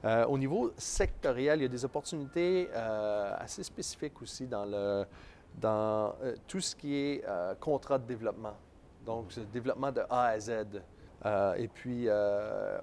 Euh, 0.05 0.25
au 0.27 0.39
niveau 0.39 0.73
sectoriel, 0.77 1.59
il 1.59 1.63
y 1.63 1.67
a 1.67 1.69
des 1.69 1.85
opportunités 1.85 2.69
euh, 2.73 3.35
assez 3.39 3.63
spécifiques 3.65 4.21
aussi 4.23 4.47
dans, 4.47 4.65
le, 4.65 5.05
dans 5.57 6.15
euh, 6.23 6.37
tout 6.47 6.61
ce 6.61 6.77
qui 6.77 6.95
est 6.95 7.25
contrat 7.61 7.99
de 7.99 8.07
développement. 8.07 8.57
Donc, 9.05 9.35
le 9.37 9.45
développement 9.47 9.91
de 9.91 10.03
A 10.09 10.27
à 10.27 10.39
Z. 10.39 10.53
et 11.25 11.69
puis 11.69 12.09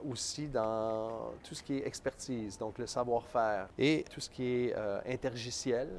aussi 0.09 0.47
dans 0.47 1.31
tout 1.43 1.55
ce 1.55 1.63
qui 1.63 1.77
est 1.77 1.87
expertise, 1.87 2.57
donc 2.57 2.77
le 2.77 2.87
savoir-faire 2.87 3.69
et 3.77 4.03
tout 4.11 4.19
ce 4.19 4.29
qui 4.29 4.43
est 4.43 4.75
intergiciel 5.07 5.89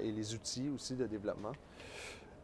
et 0.00 0.10
les 0.10 0.34
outils 0.34 0.70
aussi 0.70 0.96
de 0.96 1.06
développement. 1.06 1.52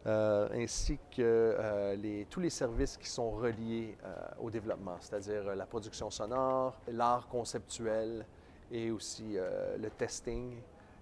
Euh, 0.07 0.49
ainsi 0.55 0.99
que 1.15 1.21
euh, 1.21 1.95
les, 1.95 2.25
tous 2.31 2.41
les 2.41 2.49
services 2.49 2.97
qui 2.97 3.07
sont 3.07 3.33
reliés 3.33 3.99
euh, 4.03 4.17
au 4.41 4.51
développement, 4.51 4.97
c'est-à-dire 4.99 5.55
la 5.55 5.67
production 5.67 6.11
sonore, 6.11 6.81
l'art 6.89 7.29
conceptuel 7.29 8.25
et 8.73 8.91
aussi 8.91 9.37
le 9.79 9.91
testing 9.91 10.57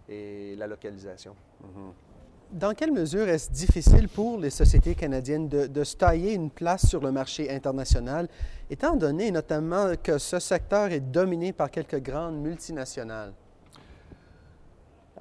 et 0.09 0.57
la 0.57 0.67
localisation. 0.67 1.37
Mm-hmm. 1.63 2.08
Dans 2.51 2.73
quelle 2.73 2.93
mesure 2.93 3.29
est-ce 3.29 3.51
difficile 3.51 4.09
pour 4.09 4.39
les 4.39 4.51
sociétés 4.51 4.95
canadiennes 4.95 5.49
de, 5.49 5.67
de, 5.67 5.85
se 5.85 5.97
tailler 5.97 6.33
une 6.33 6.51
place 6.51 6.87
sur 6.87 7.01
le 7.01 7.13
marché 7.13 7.51
international, 7.51 8.27
étant 8.71 8.97
donné 8.97 9.31
notamment 9.31 9.93
que 10.03 10.17
ce 10.17 10.39
secteur 10.39 10.91
est 10.91 11.01
dominé 11.01 11.53
par 11.53 11.71
quelques 11.71 12.01
grandes 12.03 12.41
multinationales? 12.41 13.35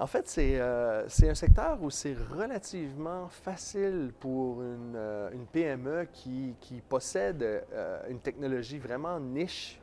En 0.00 0.06
fait, 0.06 0.32
euh, 0.38 1.04
c'est 1.08 1.28
un 1.28 1.34
secteur 1.34 1.82
où 1.82 1.90
c'est 1.90 2.14
relativement 2.30 3.26
facile 3.28 4.12
pour 4.20 4.62
une, 4.62 4.94
euh, 4.94 5.30
PME 5.52 6.06
qui, 6.12 6.54
possède 6.88 7.42
euh, 7.42 8.00
une 8.08 8.20
technologie 8.20 8.78
vraiment 8.78 9.18
niche, 9.18 9.80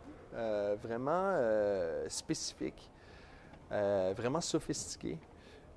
vraiment 0.83 1.33
spécifique, 2.09 2.91
vraiment 3.71 4.41
sophistiquée, 4.41 5.17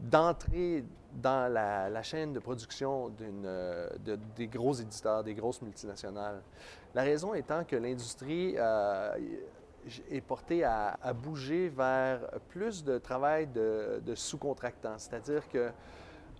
d'entrer 0.01 0.85
dans 1.15 1.53
la, 1.53 2.03
chaîne 2.03 2.33
de 2.33 2.39
production 2.39 3.11
de, 3.11 4.19
des 4.37 4.47
gros 4.47 4.75
éditeurs, 4.75 5.25
des 5.25 5.35
grosses 5.35 5.63
multinationales. 5.63 6.43
La 6.95 7.03
raison 7.03 7.35
étant 7.35 7.65
que 7.65 7.77
l'industrie 7.77 8.57
est 10.11 10.21
porté 10.21 10.65
à, 10.65 11.13
bouger 11.15 11.69
vers 11.69 12.21
plus 12.49 12.85
de 12.85 12.99
travail 12.99 13.47
de, 13.47 14.15
sous-contractants. 14.15 14.99
C'est-à-dire 14.99 15.49
que 15.49 15.71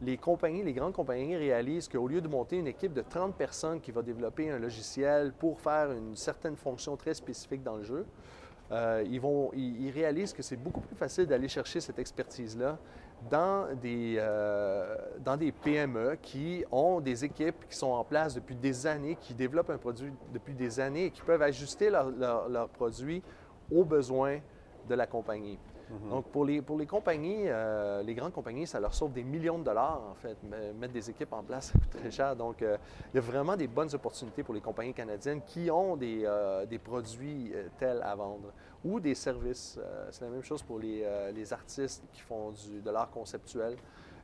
les 0.01 0.17
compagnies, 0.17 0.63
les 0.63 0.73
grandes 0.73 0.93
compagnies 0.93 1.37
réalisent 1.37 1.89
qu'au 1.89 2.07
lieu 2.07 2.21
de 2.21 2.29
monter 2.29 2.57
une 2.57 2.69
équipe 2.69 2.93
de 2.93 3.03
30 3.03 3.35
personnes 3.35 3.81
qui 3.81 3.91
va 3.91 4.03
développer 4.03 4.49
un 4.49 4.59
logiciel 4.59 5.33
pour 5.33 5.61
faire 5.61 5.91
une 5.91 6.15
certaine 6.15 6.57
fonction 6.57 6.97
très 6.97 7.15
spécifique 7.15 7.65
dans 7.65 7.77
le 7.77 7.83
jeu, 7.83 8.07
euh, 8.71 9.03
ils, 9.09 9.91
réalisent 9.91 10.33
que 10.33 10.43
c'est 10.43 10.57
beaucoup 10.57 10.81
plus 10.81 10.97
facile 10.97 11.27
d'aller 11.27 11.49
chercher 11.49 11.81
cette 11.81 11.99
expertise-là 11.99 12.79
dans 13.31 13.75
des, 13.81 14.17
euh, 14.19 14.97
PME 15.63 16.19
qui 16.21 16.65
ont 16.71 17.01
des 17.01 17.25
équipes 17.25 17.67
qui 17.69 17.77
sont 17.77 17.91
en 17.91 18.05
place 18.05 18.35
depuis 18.35 18.55
des 18.55 18.87
années, 18.87 19.17
qui 19.21 19.35
développent 19.35 19.71
un 19.71 19.79
produit 19.79 20.13
depuis 20.33 20.55
des 20.55 20.81
années 20.81 21.07
et 21.07 21.11
qui 21.11 21.23
peuvent 21.23 21.43
ajuster 21.43 21.91
leurs 21.91 22.11
leur, 22.11 22.49
leur 22.49 22.69
produits 22.69 23.23
aux 23.73 23.85
besoins 23.85 24.39
de 24.89 24.95
la 24.95 25.07
compagnie. 25.07 25.59
Mhm. 25.91 26.11
Donc, 26.11 26.27
pour 26.27 26.45
les, 26.45 26.61
pour 26.61 26.79
les 26.79 26.87
compagnies, 26.87 27.45
euh, 27.47 28.03
les 28.03 28.15
grandes 28.15 28.33
compagnies, 28.33 28.67
ça 28.67 28.81
leur 28.81 28.95
sauve 28.95 29.13
des 29.13 29.25
millions 29.25 29.59
de 29.59 29.65
dollars, 29.65 30.03
en 30.11 30.15
fait. 30.15 30.37
Mettre 30.79 30.93
des 30.93 31.11
équipes 31.11 31.33
en 31.33 31.43
place, 31.43 31.67
ça 31.73 31.79
coûte 31.79 32.01
très 32.01 32.11
cher. 32.11 32.37
Donc, 32.37 32.63
euh, 32.63 32.77
il 33.13 33.17
y 33.17 33.19
a 33.19 33.23
vraiment 33.23 33.57
des 33.57 33.67
bonnes 33.67 33.95
opportunités 33.95 34.43
pour 34.43 34.55
les 34.55 34.61
compagnies 34.61 34.95
canadiennes 34.95 35.43
qui 35.43 35.71
ont 35.71 35.97
des, 35.97 36.23
euh, 36.25 36.67
des 36.67 36.79
produits 36.79 37.53
tels 37.79 38.03
à 38.03 38.15
vendre 38.15 38.53
ou 38.85 39.01
des 39.01 39.15
services. 39.15 39.79
c'est 40.11 40.25
la 40.25 40.31
même 40.31 40.43
chose 40.43 40.63
pour 40.63 40.79
les, 40.79 41.05
les 41.35 41.53
artistes 41.53 42.05
qui 42.13 42.21
font 42.21 42.53
du, 42.53 42.81
de 42.81 42.91
l'art 42.91 43.11
conceptuel. 43.11 43.77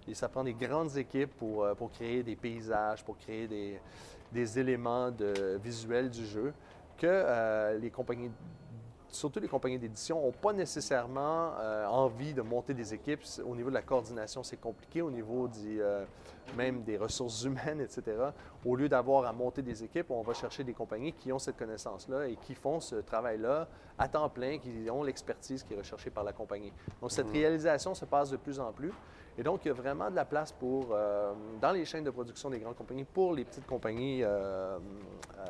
Et 0.07 0.15
ça 0.15 0.29
prend 0.29 0.45
des 0.45 0.55
grandes 0.55 0.97
équipes 0.97 1.35
pour, 1.37 1.67
pour 1.77 1.91
créer 1.91 2.23
des 2.23 2.37
paysages, 2.37 3.03
pour 3.03 3.17
créer 3.19 3.49
des, 3.49 3.81
des 4.31 4.59
éléments 4.59 5.11
de, 5.11 5.59
visuels 5.63 6.09
du 6.09 6.25
jeu 6.25 6.53
que 6.97 7.77
les 7.81 7.91
compagnies 7.91 8.31
surtout 9.15 9.41
les 9.41 9.49
compagnies 9.49 9.79
d'édition, 9.79 10.21
n'ont 10.21 10.33
pas 10.33 10.53
nécessairement 10.53 11.53
euh, 11.59 11.87
envie 11.87 12.35
de 12.35 12.43
monter 12.43 12.75
des 12.75 12.93
équipes. 12.93 13.21
Au 13.45 13.55
niveau 13.55 13.71
de 13.71 13.75
la 13.75 13.83
coordination, 13.83 14.43
c'est 14.43 14.57
compliqué. 14.57 15.03
Au 15.03 15.11
niveau 15.11 15.49
du, 15.49 15.81
euh, 15.81 16.05
même 16.57 16.83
des 16.83 16.97
ressources 16.97 17.45
humaines, 17.45 17.81
etc. 17.81 18.17
Au 18.65 18.77
lieu 18.77 18.89
d'avoir 18.89 19.25
à 19.27 19.33
monter 19.33 19.63
des 19.63 19.85
équipes, 19.85 20.11
on 20.11 20.23
va 20.23 20.35
chercher 20.35 20.65
des 20.65 20.75
compagnies 20.75 21.13
qui 21.13 21.33
ont 21.33 21.39
cette 21.39 21.57
connaissance-là 21.57 22.29
et 22.29 22.37
qui 22.37 22.55
font 22.55 22.81
ce 22.81 22.97
travail-là 22.97 23.69
à 23.99 24.09
temps 24.09 24.29
plein, 24.29 24.59
qui 24.59 24.89
ont 24.91 25.03
l'expertise 25.03 25.63
qui 25.63 25.75
est 25.75 25.79
recherchée 25.79 26.11
par 26.11 26.25
la 26.25 26.33
compagnie. 26.33 26.73
Donc, 27.01 27.13
cette 27.13 27.29
mmh. 27.29 27.33
réalisation 27.33 27.95
se 27.95 28.05
passe 28.05 28.31
de 28.31 28.37
plus 28.37 28.59
en 28.59 28.73
plus. 28.73 28.93
Et 29.37 29.43
donc, 29.43 29.65
il 29.65 29.69
y 29.69 29.71
a 29.71 29.75
vraiment 29.75 30.11
de 30.11 30.15
la 30.15 30.25
place 30.25 30.53
pour, 30.53 30.89
euh, 30.93 31.33
dans 31.61 31.73
les 31.73 31.85
chaînes 31.85 32.05
de 32.05 32.11
production 32.11 32.51
des 32.51 32.61
grandes 32.61 32.77
compagnies 32.77 33.05
pour 33.05 33.35
les 33.35 33.45
petites 33.45 33.67
compagnies 33.67 34.23
euh, 34.23 34.79
euh, 35.39 35.41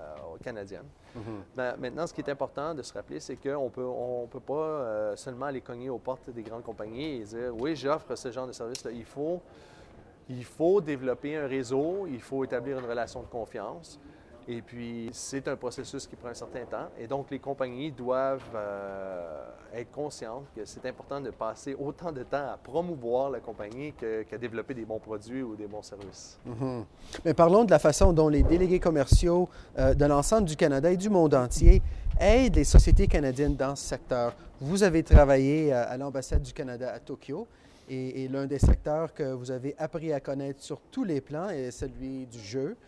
canadiennes. 0.42 0.88
Mm-hmm. 1.16 1.78
maintenant, 1.78 2.06
ce 2.06 2.14
qui 2.14 2.22
est 2.22 2.30
important 2.30 2.74
de 2.74 2.82
se 2.82 2.92
rappeler, 2.92 3.20
c'est 3.20 3.36
qu'on 3.36 3.68
peut, 3.70 3.84
on 3.84 4.26
peut 4.26 4.40
pas 4.40 5.14
seulement 5.16 5.46
aller 5.46 5.60
cogner 5.60 5.90
aux 5.90 5.98
portes 5.98 6.30
des 6.30 6.42
grandes 6.42 6.64
compagnies 6.64 7.20
et 7.20 7.24
dire 7.24 7.54
oui, 7.56 7.76
j'offre 7.76 8.14
ce 8.16 8.32
genre 8.32 8.46
de 8.46 8.52
service-là. 8.52 8.90
Il 8.90 9.04
faut, 9.04 9.40
il 10.28 10.44
faut 10.44 10.80
développer 10.80 11.36
un 11.36 11.46
réseau, 11.46 12.06
il 12.08 12.20
faut 12.20 12.42
établir 12.42 12.78
une 12.78 12.86
relation 12.86 13.20
de 13.20 13.26
confiance. 13.26 14.00
Et 14.46 14.60
puis, 14.60 15.08
c'est 15.12 15.48
un 15.48 15.56
processus 15.56 16.06
qui 16.06 16.16
prend 16.16 16.28
un 16.28 16.34
certain 16.34 16.64
temps. 16.66 16.88
Et 16.98 17.06
donc, 17.06 17.30
les 17.30 17.38
compagnies 17.38 17.90
doivent 17.90 18.42
euh, 18.54 19.46
être 19.74 19.90
conscientes 19.90 20.44
que 20.54 20.66
c'est 20.66 20.84
important 20.86 21.18
de 21.20 21.30
passer 21.30 21.74
autant 21.74 22.12
de 22.12 22.22
temps 22.24 22.52
à 22.52 22.58
promouvoir 22.62 23.30
la 23.30 23.40
compagnie 23.40 23.94
qu'à 23.94 24.36
développer 24.36 24.74
des 24.74 24.84
bons 24.84 24.98
produits 24.98 25.42
ou 25.42 25.56
des 25.56 25.66
bons 25.66 25.82
services. 25.82 26.38
Mhm. 26.44 26.84
Mais 27.24 27.32
parlons 27.32 27.64
de 27.64 27.70
la 27.70 27.78
façon 27.78 28.12
dont 28.12 28.28
les 28.28 28.42
délégués 28.42 28.80
commerciaux 28.80 29.48
euh, 29.78 29.94
de 29.94 30.04
l'ensemble 30.04 30.46
du 30.46 30.56
Canada 30.56 30.90
et 30.90 30.98
du 30.98 31.08
monde 31.08 31.34
entier 31.34 31.80
aident 32.20 32.56
les 32.56 32.64
sociétés 32.64 33.06
canadiennes 33.06 33.56
dans 33.56 33.74
ce 33.74 33.88
secteur. 33.88 34.34
Vous 34.60 34.82
avez 34.82 35.02
travaillé 35.02 35.72
euh, 35.72 35.84
à 35.88 35.96
l'ambassade 35.96 36.42
du 36.42 36.52
Canada 36.52 36.92
à 36.92 36.98
Tokyo. 36.98 37.46
Et 37.86 38.28
l'un 38.28 38.46
des 38.46 38.58
secteurs 38.58 39.12
que 39.12 39.34
vous 39.34 39.50
avez 39.50 39.74
appris 39.76 40.10
à 40.10 40.18
connaître 40.18 40.62
sur 40.62 40.80
tous 40.90 41.04
les 41.04 41.20
plans 41.20 41.50
est 41.50 41.70
celui 41.70 42.24
du 42.24 42.38
jeu 42.38 42.78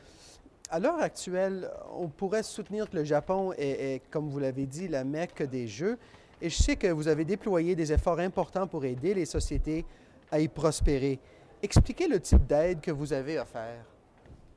à 0.71 0.81
l'heure 0.81 1.01
actuelle, 1.01 1.71
on 1.93 2.09
pourrait 2.09 2.43
soutenir 2.43 2.91
que 2.91 2.97
le 2.97 3.05
Japon 3.05 3.53
est, 3.57 4.03
comme 4.11 4.29
vous 4.29 4.39
l'avez 4.39 4.67
dit, 4.67 4.89
la 4.89 5.05
mecque 5.05 5.43
des 5.43 5.67
jeux. 5.67 5.99
Et 6.41 6.51
je 6.51 6.57
sais 6.57 6.77
que 6.77 6.89
vous 6.89 7.09
avez 7.09 7.25
déployé 7.25 7.75
des 7.75 7.93
efforts 7.93 8.19
importants 8.19 8.67
pour 8.67 8.85
aider 8.85 9.15
les 9.15 9.25
sociétés 9.25 9.85
à 10.31 10.41
y 10.41 10.49
prospérer. 10.49 11.19
Expliquez 11.63 12.09
le 12.09 12.21
type 12.21 12.47
d'aide 12.47 12.81
que 12.81 12.91
vous 12.91 13.13
avez 13.13 13.39
offert. 13.39 13.85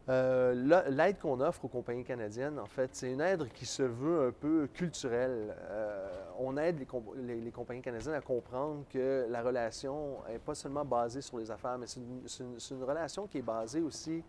Euh, 0.10 0.84
l'aide 0.89 1.20
qu'on 1.20 1.39
offre 1.39 1.66
aux 1.66 1.68
compagnies 1.68 2.04
canadiennes, 2.04 2.58
en 2.58 2.66
fait, 2.66 2.89
c'est 2.94 3.12
une 3.12 3.22
aide 3.22 3.48
qui 3.54 3.68
se 3.68 3.84
veut 3.84 4.28
un 4.28 4.32
peu 4.32 4.68
culturelle. 4.74 5.56
Euh, 5.70 6.10
on 6.39 6.58
aide 6.58 6.80
les, 6.80 7.51
compagnies 7.51 7.82
canadiennes 7.82 8.16
à 8.16 8.22
comprendre 8.22 8.86
que 8.89 9.28
la 9.30 9.44
relation 9.44 10.18
n'est 10.28 10.39
pas 10.39 10.56
seulement 10.56 10.84
basée 10.84 11.22
sur 11.22 11.38
les 11.38 11.51
affaires, 11.51 11.78
mais 11.78 11.86
c'est 11.86 12.00
une, 12.00 12.58
une, 12.72 12.84
relation 12.84 13.28
qui 13.28 13.38
est 13.38 13.44
basée 13.44 13.82
aussi 13.82 14.24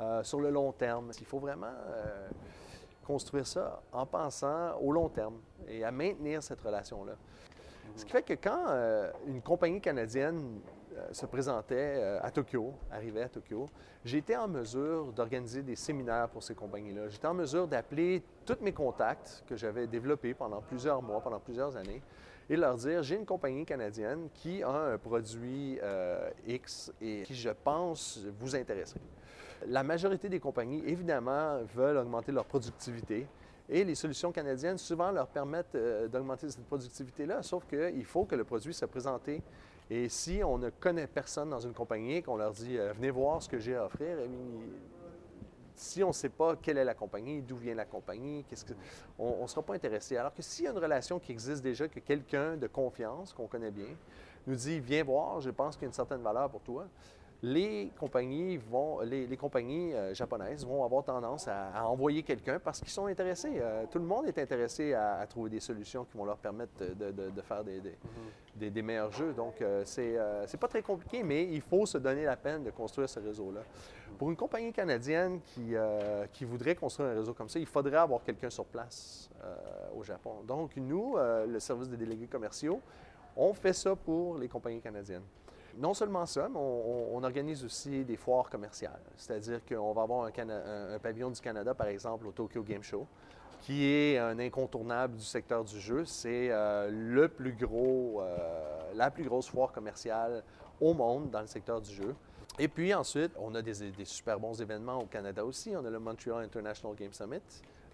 euh, 0.00 0.24
sur 0.24 0.40
le 0.40 0.50
long 0.50 0.72
terme. 0.72 1.12
Il 1.20 1.26
faut 1.26 1.38
vraiment 1.38 1.66
euh, 1.66 2.28
construire 3.06 3.46
ça 3.46 3.80
en 3.92 4.04
pensant 4.04 4.76
au 4.80 4.90
long 4.90 5.08
terme 5.08 5.36
et 5.68 5.84
à 5.84 5.92
maintenir 5.92 6.42
cette 6.42 6.60
relation-là. 6.60 7.12
Ce 7.94 8.04
qui 8.04 8.10
fait 8.10 8.22
que 8.22 8.32
quand 8.32 8.64
euh, 8.70 9.12
une 9.28 9.40
compagnie 9.40 9.80
canadienne 9.80 10.60
se 11.10 11.26
présentait 11.26 12.20
à 12.22 12.30
Tokyo, 12.30 12.72
arrivait 12.90 13.22
à 13.22 13.28
Tokyo, 13.28 13.68
été 14.04 14.36
en 14.36 14.46
mesure 14.46 15.12
d'organiser 15.12 15.62
des 15.62 15.74
séminaires 15.74 16.28
pour 16.28 16.40
ces 16.42 16.54
compagnies-là. 16.54 17.08
J'étais 17.08 17.26
en 17.26 17.34
mesure 17.34 17.66
d'appeler 17.66 18.22
tous 18.46 18.58
mes 18.62 18.72
contacts 18.72 19.42
que 19.48 19.56
j'avais 19.56 19.88
développés 19.88 20.34
pendant 20.34 20.60
plusieurs 20.60 21.02
mois, 21.02 21.20
pendant 21.20 21.40
plusieurs 21.40 21.76
années, 21.76 22.00
et 22.48 22.56
leur 22.56 22.76
dire, 22.76 23.02
j'ai 23.02 23.16
une 23.16 23.26
compagnie 23.26 23.64
canadienne 23.64 24.28
qui 24.34 24.62
a 24.62 24.70
un 24.70 24.98
produit 24.98 25.80
X 26.46 26.92
et 27.00 27.22
qui, 27.22 27.34
je 27.34 27.50
pense, 27.50 28.20
vous 28.38 28.54
intéresserait. 28.54 29.00
La 29.68 29.82
majorité 29.82 30.28
des 30.28 30.40
compagnies, 30.40 30.82
évidemment, 30.86 31.58
veulent 31.74 31.96
augmenter 31.96 32.32
leur 32.32 32.44
productivité. 32.44 33.26
Et 33.68 33.82
les 33.82 33.94
solutions 33.94 34.30
canadiennes, 34.30 34.76
souvent, 34.76 35.10
leur 35.10 35.26
permettent 35.26 35.74
euh, 35.74 36.06
d'augmenter 36.06 36.50
cette 36.50 36.66
productivité-là, 36.66 37.42
sauf 37.42 37.64
qu'il 37.66 38.04
faut 38.04 38.24
que 38.24 38.34
le 38.34 38.44
produit 38.44 38.74
soit 38.74 38.88
présenté. 38.88 39.42
Et 39.88 40.08
si 40.08 40.42
on 40.44 40.58
ne 40.58 40.70
connaît 40.70 41.06
personne 41.06 41.50
dans 41.50 41.60
une 41.60 41.72
compagnie, 41.72 42.22
qu'on 42.22 42.36
leur 42.36 42.52
dit 42.52 42.76
euh, 42.76 42.92
venez 42.92 43.10
voir 43.10 43.42
ce 43.42 43.48
que 43.48 43.58
j'ai 43.58 43.74
à 43.74 43.86
offrir, 43.86 44.18
eh 44.22 44.28
si 45.76 46.02
on 46.04 46.08
ne 46.08 46.12
sait 46.12 46.28
pas 46.28 46.56
quelle 46.56 46.78
est 46.78 46.84
la 46.84 46.94
compagnie, 46.94 47.42
d'où 47.42 47.56
vient 47.56 47.74
la 47.74 47.84
compagnie, 47.84 48.44
on 49.18 49.42
ne 49.42 49.46
sera 49.46 49.62
pas 49.62 49.74
intéressé. 49.74 50.16
Alors 50.16 50.32
que 50.32 50.42
s'il 50.42 50.66
y 50.66 50.68
a 50.68 50.70
une 50.70 50.78
relation 50.78 51.18
qui 51.18 51.32
existe 51.32 51.62
déjà, 51.62 51.88
que 51.88 52.00
quelqu'un 52.00 52.56
de 52.56 52.66
confiance, 52.66 53.32
qu'on 53.32 53.46
connaît 53.46 53.72
bien, 53.72 53.88
nous 54.46 54.54
dit 54.54 54.78
viens 54.78 55.02
voir, 55.02 55.40
je 55.40 55.50
pense 55.50 55.74
qu'il 55.74 55.82
y 55.82 55.86
a 55.86 55.88
une 55.88 55.94
certaine 55.94 56.22
valeur 56.22 56.48
pour 56.48 56.60
toi, 56.60 56.86
les 57.44 57.90
compagnies, 57.98 58.56
vont, 58.56 59.00
les, 59.00 59.36
compagnies 59.36 59.92
euh, 59.92 60.14
japonaises 60.14 60.64
vont 60.64 60.82
avoir 60.82 61.04
tendance 61.04 61.46
à, 61.46 61.86
envoyer 61.86 62.22
quelqu'un 62.22 62.58
parce 62.58 62.80
qu'ils 62.80 62.88
sont 62.88 63.04
intéressés. 63.04 63.58
Euh, 63.60 63.84
tout 63.90 63.98
le 63.98 64.06
monde 64.06 64.26
est 64.26 64.38
intéressé 64.38 64.94
à, 64.94 65.26
trouver 65.28 65.50
des 65.50 65.60
solutions 65.60 66.06
qui 66.06 66.16
vont 66.16 66.24
leur 66.24 66.38
permettre 66.38 66.72
de, 66.78 67.42
faire 67.42 67.62
mm-hmm. 67.62 68.70
des, 68.70 68.82
meilleurs 68.82 69.12
jeux. 69.12 69.34
Donc, 69.34 69.60
euh, 69.60 69.82
c'est 69.84 70.56
pas 70.58 70.68
très 70.68 70.80
compliqué, 70.80 71.22
mais 71.22 71.44
il 71.44 71.60
faut 71.60 71.84
se 71.84 71.98
donner 71.98 72.24
la 72.24 72.36
peine 72.36 72.64
de 72.64 72.70
construire 72.70 73.10
ce 73.10 73.20
réseau-là. 73.20 73.60
Pour 74.18 74.30
une 74.30 74.36
compagnie 74.36 74.72
canadienne 74.72 75.40
qui, 75.42 75.74
qui 76.32 76.44
voudrait 76.46 76.76
construire 76.76 77.10
un 77.10 77.14
réseau 77.14 77.34
comme 77.34 77.50
ça, 77.50 77.58
il 77.58 77.66
faudrait 77.66 77.98
avoir 77.98 78.22
quelqu'un 78.22 78.48
sur 78.48 78.64
place 78.64 79.28
au 79.94 80.02
Japon. 80.02 80.36
Donc, 80.46 80.76
nous, 80.76 81.16
le 81.18 81.58
service 81.58 81.88
des 81.88 81.96
délégués 81.96 82.28
commerciaux, 82.28 82.80
on 83.36 83.52
fait 83.52 83.72
ça 83.72 83.94
pour 83.96 84.38
les 84.38 84.48
compagnies 84.48 84.80
canadiennes. 84.80 85.24
Non 85.78 85.94
seulement 85.94 86.26
ça, 86.26 86.48
mais 86.48 86.58
on, 86.58 87.22
organise 87.22 87.64
aussi 87.64 88.04
des 88.04 88.16
foires 88.16 88.48
commerciales. 88.50 89.00
C'est-à-dire 89.16 89.64
qu'on 89.64 89.92
va 89.92 90.02
avoir 90.02 90.26
un, 90.26 90.98
pavillon 90.98 91.30
du 91.30 91.40
Canada, 91.40 91.74
par 91.74 91.88
exemple, 91.88 92.26
au 92.26 92.32
Tokyo 92.32 92.62
Game 92.62 92.82
Show, 92.82 93.06
qui 93.62 93.86
est 93.86 94.18
un 94.18 94.38
incontournable 94.38 95.16
du 95.16 95.24
secteur 95.24 95.64
du 95.64 95.80
jeu. 95.80 96.04
C'est 96.04 96.50
euh, 96.50 96.90
le 96.90 97.28
plus 97.28 97.54
gros, 97.54 98.20
euh, 98.20 98.92
la 98.94 99.10
plus 99.10 99.24
grosse 99.24 99.48
foire 99.48 99.72
commerciale 99.72 100.42
au 100.80 100.92
monde 100.92 101.30
dans 101.30 101.40
le 101.40 101.46
secteur 101.46 101.80
du 101.80 101.92
jeu. 101.92 102.14
Et 102.58 102.68
puis 102.68 102.92
ensuite, 102.94 103.32
on 103.38 103.54
a 103.54 103.62
des, 103.62 103.74
super 104.04 104.38
bons 104.38 104.60
événements 104.60 105.00
au 105.00 105.06
Canada 105.06 105.44
aussi. 105.44 105.74
On 105.74 105.84
a 105.84 105.90
le 105.90 105.98
Montreal 105.98 106.44
International 106.44 106.94
Game 106.94 107.12
Summit, 107.12 107.40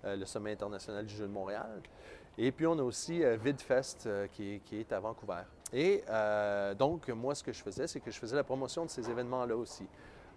euh, 0.04 0.16
le 0.16 0.26
sommet 0.26 0.52
international 0.52 1.06
du 1.06 1.14
jeu 1.14 1.26
de 1.26 1.32
Montréal. 1.32 1.80
Et 2.36 2.52
puis 2.52 2.66
on 2.66 2.78
a 2.78 2.82
aussi 2.82 3.22
VidFest 3.42 4.08
qui 4.32 4.60
est 4.72 4.92
à 4.92 5.00
Vancouver. 5.00 5.42
Et 5.72 6.02
euh, 6.08 6.74
donc, 6.74 7.08
moi, 7.08 7.34
ce 7.34 7.42
que 7.42 7.52
je 7.52 7.62
faisais, 7.62 7.86
c'est 7.86 8.00
que 8.00 8.10
je 8.10 8.18
faisais 8.18 8.36
la 8.36 8.44
promotion 8.44 8.84
de 8.84 8.90
ces 8.90 9.08
événements-là 9.08 9.56
aussi. 9.56 9.86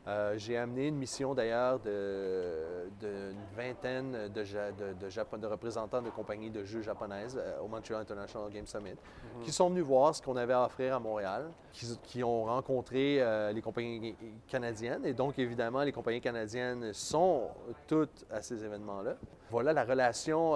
Euh, 0.05 0.33
j'ai 0.37 0.57
amené 0.57 0.89
une 0.89 0.97
mission 0.97 1.33
d'ailleurs 1.33 1.79
d'une 1.79 3.37
vingtaine 3.55 4.27
de, 4.27 4.43
de, 4.43 5.37
de, 5.37 5.47
représentants 5.47 6.01
de 6.01 6.09
compagnies 6.09 6.49
de 6.49 6.65
jeux 6.65 6.81
japonaises 6.81 7.39
euh, 7.41 7.61
au 7.61 7.69
Montreal 7.69 8.01
International 8.01 8.51
Game 8.51 8.65
Summit 8.65 8.89
mhm. 8.89 9.43
qui 9.43 9.51
sont 9.53 9.69
venus 9.69 9.85
voir 9.85 10.13
ce 10.13 10.21
qu'on 10.21 10.35
avait 10.35 10.51
à 10.51 10.65
offrir 10.65 10.95
à 10.95 10.99
Montréal, 10.99 11.49
qui, 11.71 12.21
ont 12.21 12.43
rencontré 12.43 13.23
les 13.53 13.61
compagnies 13.61 14.15
canadiennes. 14.47 15.05
Et 15.05 15.13
donc, 15.13 15.39
évidemment, 15.39 15.83
les 15.83 15.93
compagnies 15.93 16.21
canadiennes 16.21 16.91
sont 16.93 17.47
toutes 17.87 18.25
à 18.29 18.41
ces 18.41 18.63
événements-là. 18.63 19.15
Voilà, 19.51 19.71
la 19.71 19.85
relation 19.85 20.53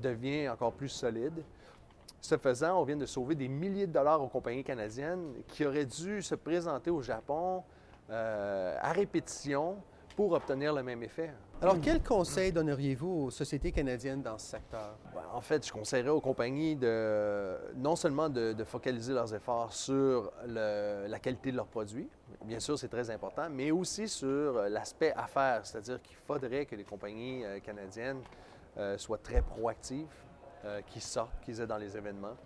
devient 0.00 0.48
encore 0.48 0.72
plus 0.72 0.88
solide. 0.88 1.42
Ce 2.26 2.36
faisant, 2.36 2.80
on 2.80 2.82
vient 2.82 2.96
de 2.96 3.06
sauver 3.06 3.36
des 3.36 3.46
milliers 3.46 3.86
de 3.86 3.92
dollars 3.92 4.20
aux 4.20 4.26
compagnies 4.26 4.64
canadiennes 4.64 5.32
qui 5.46 5.64
auraient 5.64 5.86
dû 5.86 6.20
se 6.22 6.34
présenter 6.34 6.90
au 6.90 7.00
Japon 7.00 7.62
euh, 8.10 8.76
à 8.82 8.90
répétition 8.90 9.76
pour 10.16 10.32
obtenir 10.32 10.74
le 10.74 10.82
même 10.82 11.04
effet. 11.04 11.30
Alors, 11.62 11.76
quel 11.80 12.02
conseil 12.02 12.50
donneriez-vous 12.50 13.26
aux 13.26 13.30
sociétés 13.30 13.70
canadiennes 13.70 14.22
dans 14.22 14.38
ce 14.38 14.46
secteur? 14.46 14.98
Ben, 15.14 15.22
en 15.32 15.40
fait, 15.40 15.64
je 15.64 15.72
conseillerais 15.72 16.08
aux 16.08 16.20
compagnies 16.20 16.74
de 16.74 17.56
non 17.76 17.94
seulement 17.94 18.28
de, 18.28 18.56
focaliser 18.64 19.12
leurs 19.12 19.32
efforts 19.32 19.72
sur 19.72 20.32
la 20.48 21.20
qualité 21.20 21.52
de 21.52 21.56
leurs 21.56 21.68
produits, 21.68 22.08
bien 22.44 22.58
sûr, 22.58 22.76
c'est 22.76 22.88
très 22.88 23.08
important, 23.08 23.48
mais 23.48 23.70
aussi 23.70 24.08
sur 24.08 24.62
l'aspect 24.68 25.12
affaires, 25.12 25.60
c'est-à-dire 25.64 26.02
qu'il 26.02 26.16
faudrait 26.16 26.66
que 26.66 26.74
les 26.74 26.82
compagnies 26.84 27.44
euh, 27.44 27.60
canadiennes 27.60 28.22
euh, 28.78 28.98
soient 28.98 29.18
très 29.18 29.42
proactives 29.42 30.25
euh, 30.66 30.80
qui 30.84 31.00
sortent, 31.00 31.40
qu'ils 31.44 31.60
aient 31.60 31.66
dans 31.66 31.76
les 31.76 31.96
événements. 31.96 32.36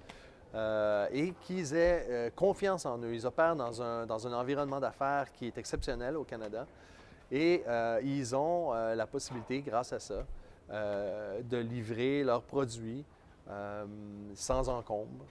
Euh, 0.55 1.07
et 1.13 1.33
qu'ils 1.43 1.75
aient 1.75 2.07
euh, 2.11 2.31
confiance 2.35 2.85
en 2.85 2.99
eux. 2.99 3.15
Ils 3.15 3.27
opèrent 3.27 3.57
dans 3.57 3.81
un, 3.81 4.05
dans 4.05 4.27
un 4.27 4.33
environnement 4.33 4.79
d'affaires 4.79 5.33
qui 5.33 5.47
est 5.47 5.57
exceptionnel 5.57 6.17
au 6.17 6.25
Canada 6.25 6.67
et 7.33 7.63
ils 8.03 8.35
ont 8.35 8.73
la 8.73 9.07
possibilité, 9.07 9.61
grâce 9.61 9.93
à 9.93 10.01
ça, 10.01 10.25
de 10.69 11.57
livrer 11.59 12.25
leurs 12.25 12.43
produits 12.43 13.05
sans 14.35 14.69
encombre. 14.69 15.25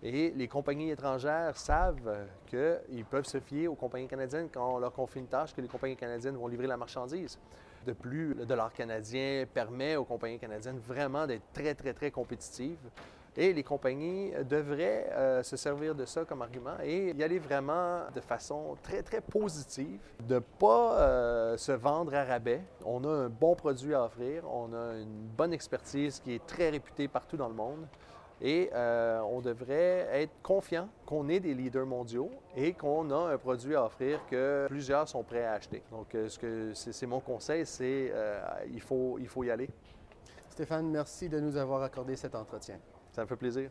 Et 0.00 0.30
les 0.30 0.46
compagnies 0.46 0.92
étrangères 0.92 1.56
savent 1.56 2.28
qu'ils 2.46 3.04
peuvent 3.04 3.24
se 3.24 3.40
fier 3.40 3.66
aux 3.66 3.74
compagnies 3.74 4.06
canadiennes 4.06 4.48
quand 4.48 4.76
on 4.76 4.78
leur 4.78 4.92
confie 4.92 5.18
une 5.18 5.26
tâche, 5.26 5.52
que 5.52 5.60
les 5.60 5.66
compagnies 5.66 5.96
canadiennes 5.96 6.36
vont 6.36 6.46
livrer 6.46 6.68
la 6.68 6.76
marchandise. 6.76 7.36
De 7.86 7.92
plus, 7.92 8.34
le 8.34 8.44
dollar 8.44 8.72
canadien 8.72 9.44
permet 9.52 9.96
aux 9.96 10.04
compagnies 10.04 10.38
canadiennes 10.38 10.78
vraiment 10.78 11.26
d'être 11.26 11.52
très, 11.52 11.74
très, 11.74 11.94
très 11.94 12.10
compétitives. 12.10 12.78
Et 13.36 13.52
les 13.52 13.62
compagnies 13.62 14.32
devraient 14.48 15.08
euh, 15.12 15.42
se 15.42 15.56
servir 15.56 15.94
de 15.94 16.04
ça 16.04 16.24
comme 16.24 16.42
argument 16.42 16.76
et 16.82 17.12
y 17.12 17.22
aller 17.22 17.38
vraiment 17.38 18.00
de 18.12 18.20
façon 18.20 18.76
très, 18.82 19.02
très 19.02 19.20
positive, 19.20 20.00
de 20.26 20.34
ne 20.34 20.40
pas 20.40 20.98
euh, 20.98 21.56
se 21.56 21.72
vendre 21.72 22.12
à 22.14 22.24
rabais. 22.24 22.60
On 22.84 23.04
a 23.04 23.08
un 23.08 23.28
bon 23.28 23.54
produit 23.54 23.94
à 23.94 24.04
offrir, 24.04 24.42
on 24.52 24.74
a 24.74 24.94
une 24.98 25.28
bonne 25.36 25.52
expertise 25.52 26.18
qui 26.18 26.34
est 26.34 26.44
très 26.44 26.70
réputée 26.70 27.06
partout 27.06 27.36
dans 27.36 27.48
le 27.48 27.54
monde. 27.54 27.86
Et 28.42 28.70
euh, 28.72 29.20
on 29.20 29.40
devrait 29.40 30.08
être 30.12 30.32
confiant 30.42 30.88
qu'on 31.04 31.28
est 31.28 31.40
des 31.40 31.54
leaders 31.54 31.86
mondiaux 31.86 32.30
et 32.56 32.72
qu'on 32.72 33.10
a 33.10 33.32
un 33.32 33.38
produit 33.38 33.74
à 33.74 33.84
offrir 33.84 34.20
que 34.30 34.66
plusieurs 34.68 35.08
sont 35.08 35.22
prêts 35.22 35.44
à 35.44 35.52
acheter. 35.52 35.82
Donc, 35.90 36.14
euh, 36.14 36.28
ce 36.28 36.38
que 36.38 36.72
c'est 36.74 37.06
mon 37.06 37.20
conseil, 37.20 37.66
c'est 37.66 38.10
euh, 38.12 38.40
il, 38.72 38.80
faut, 38.80 39.18
il 39.18 39.28
faut 39.28 39.44
y 39.44 39.50
aller. 39.50 39.68
Stéphane, 40.48 40.88
merci 40.90 41.28
de 41.28 41.38
nous 41.38 41.56
avoir 41.56 41.82
accordé 41.82 42.16
cet 42.16 42.34
entretien. 42.34 42.78
Ça 43.12 43.22
me 43.22 43.26
fait 43.26 43.36
plaisir. 43.36 43.70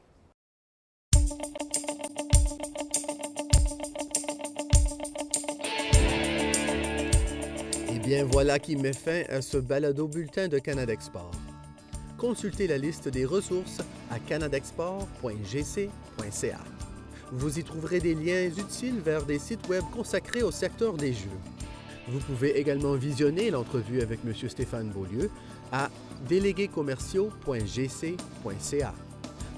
Eh 7.92 8.00
bien, 8.00 8.26
voilà 8.26 8.60
qui 8.60 8.76
met 8.76 8.94
fin 8.94 9.24
à 9.30 9.42
ce 9.42 9.58
balado 9.58 10.08
bulletin 10.08 10.48
de 10.48 10.60
Canada 10.60 10.94
Export 10.94 11.32
consultez 12.20 12.68
la 12.68 12.78
liste 12.78 13.08
des 13.08 13.26
ressources 13.26 13.82
à 14.10 14.19
canadexport.gc.ca. 14.19 16.60
Vous 17.32 17.60
y 17.60 17.63
trouverez 17.63 18.00
des 18.00 18.15
liens 18.15 18.45
utiles 18.45 19.00
vers 19.00 19.24
des 19.24 19.39
sites 19.39 19.67
web 19.67 19.84
consacrés 19.91 20.43
au 20.43 20.52
secteur 20.52 20.93
des 20.93 21.13
jeux. 21.13 21.30
Vous 22.08 22.19
pouvez 22.19 22.60
également 22.60 22.93
visionner 22.93 23.52
l'entrevue 23.52 24.02
avec 24.02 24.19
M. 24.26 24.34
Stéphane 24.50 24.89
Beaulieu 24.89 25.30
à 25.72 25.89
déléguécommerciaux.gc.ca. 26.28 28.93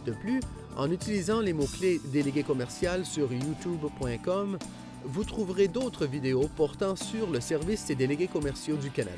De 0.06 0.12
plus, 0.12 0.42
en 0.76 0.92
utilisant 0.92 1.40
les 1.40 1.54
mots-clés 1.54 2.02
délégué 2.12 2.44
commercial 2.44 3.06
sur 3.06 3.32
youtube.com, 3.32 4.58
vous 5.06 5.24
trouverez 5.24 5.68
d'autres 5.68 6.06
vidéos 6.06 6.50
portant 6.56 6.96
sur 6.96 7.30
le 7.30 7.40
service 7.40 7.86
des 7.86 7.96
délégués 7.96 8.28
commerciaux 8.28 8.76
du 8.76 8.92
Canada. 8.92 9.16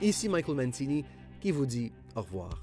Ici 0.00 0.28
Michael 0.28 0.56
Mancini 0.56 1.04
qui 1.40 1.50
vous 1.50 1.66
dit 1.66 1.92
au 2.14 2.20
revoir. 2.20 2.62